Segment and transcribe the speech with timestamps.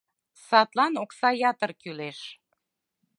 [0.47, 2.19] Садлан окса ятыр кӱлеш.